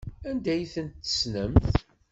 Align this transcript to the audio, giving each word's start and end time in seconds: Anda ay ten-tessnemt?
Anda 0.29 0.51
ay 0.53 0.65
ten-tessnemt? 0.73 1.67